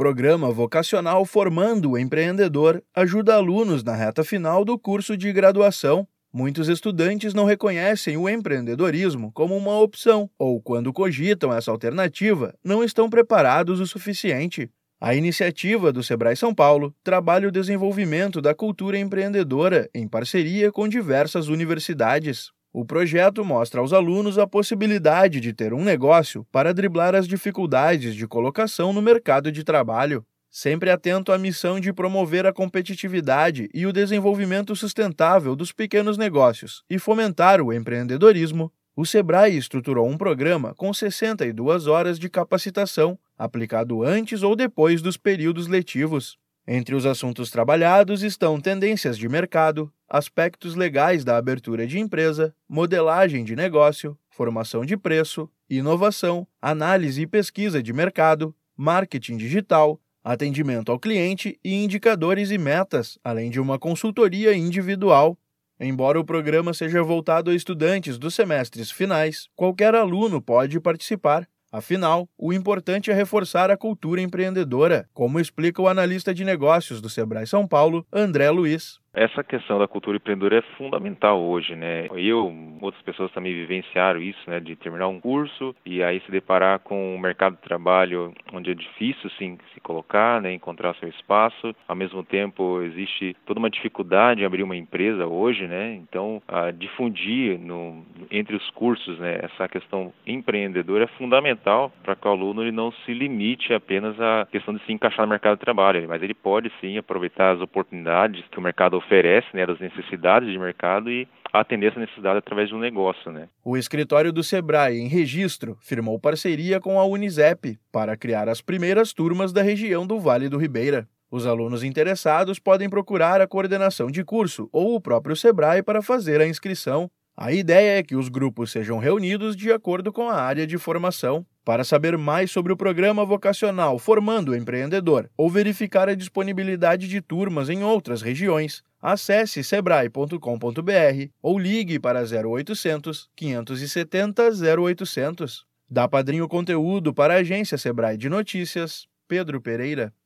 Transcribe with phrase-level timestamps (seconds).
[0.00, 6.08] Programa vocacional Formando o Empreendedor ajuda alunos na reta final do curso de graduação.
[6.32, 12.82] Muitos estudantes não reconhecem o empreendedorismo como uma opção ou, quando cogitam essa alternativa, não
[12.82, 14.70] estão preparados o suficiente.
[14.98, 20.88] A iniciativa do Sebrae São Paulo trabalha o desenvolvimento da cultura empreendedora em parceria com
[20.88, 22.52] diversas universidades.
[22.72, 28.14] O projeto mostra aos alunos a possibilidade de ter um negócio para driblar as dificuldades
[28.14, 30.24] de colocação no mercado de trabalho.
[30.48, 36.84] Sempre atento à missão de promover a competitividade e o desenvolvimento sustentável dos pequenos negócios
[36.88, 44.04] e fomentar o empreendedorismo, o Sebrae estruturou um programa com 62 horas de capacitação, aplicado
[44.04, 46.38] antes ou depois dos períodos letivos.
[46.72, 53.42] Entre os assuntos trabalhados estão tendências de mercado, aspectos legais da abertura de empresa, modelagem
[53.42, 60.98] de negócio, formação de preço, inovação, análise e pesquisa de mercado, marketing digital, atendimento ao
[61.00, 65.36] cliente e indicadores e metas, além de uma consultoria individual.
[65.80, 72.28] Embora o programa seja voltado a estudantes dos semestres finais, qualquer aluno pode participar Afinal,
[72.36, 77.46] o importante é reforçar a cultura empreendedora, como explica o analista de negócios do Sebrae
[77.46, 78.98] São Paulo, André Luiz.
[79.12, 82.06] Essa questão da cultura empreendedora é fundamental hoje, né?
[82.14, 84.60] Eu, outras pessoas também vivenciaram isso, né?
[84.60, 88.74] De terminar um curso e aí se deparar com um mercado de trabalho onde é
[88.74, 90.52] difícil, sim, se colocar, né?
[90.52, 91.74] Encontrar seu espaço.
[91.88, 95.94] Ao mesmo tempo, existe toda uma dificuldade em abrir uma empresa hoje, né?
[95.94, 96.40] Então,
[96.78, 99.40] difundir no, entre os cursos, né?
[99.42, 104.46] Essa questão empreendedora é fundamental para que o aluno ele não se limite apenas à
[104.48, 108.44] questão de se encaixar no mercado de trabalho, mas ele pode, sim, aproveitar as oportunidades
[108.52, 112.74] que o mercado oferece, né, das necessidades de mercado e atender essa necessidade através de
[112.74, 113.48] um negócio, né.
[113.64, 119.12] O escritório do Sebrae em Registro firmou parceria com a Unisep para criar as primeiras
[119.12, 121.08] turmas da região do Vale do Ribeira.
[121.30, 126.40] Os alunos interessados podem procurar a coordenação de curso ou o próprio Sebrae para fazer
[126.40, 127.08] a inscrição.
[127.36, 131.46] A ideia é que os grupos sejam reunidos de acordo com a área de formação.
[131.64, 137.20] Para saber mais sobre o programa vocacional Formando o Empreendedor ou verificar a disponibilidade de
[137.20, 144.50] turmas em outras regiões, acesse sebrae.com.br ou ligue para 0800 570
[144.80, 145.66] 0800.
[145.88, 150.14] Dá padrinho conteúdo para a agência Sebrae de Notícias, Pedro Pereira.